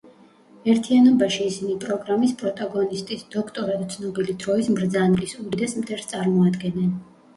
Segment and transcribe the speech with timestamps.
[0.71, 6.95] ერთიანობაში ისინი პროგრამის პროტაგონისტის, დოქტორად ცნობილი დროის მბრძანებლის, უდიდეს მტერს წარმოადგენენ.